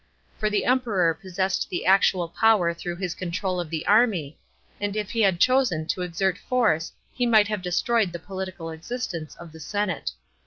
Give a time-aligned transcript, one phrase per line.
[0.39, 4.39] For the Emperor possessed the actual power through his control of the army,
[4.79, 9.35] and ii he had chosen to exert force he might have destroyed the political existence
[9.35, 10.09] of the senate.